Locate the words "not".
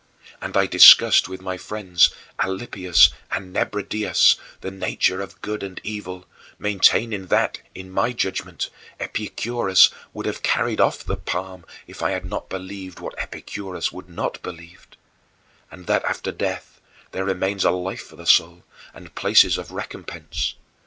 12.25-12.49, 14.09-14.41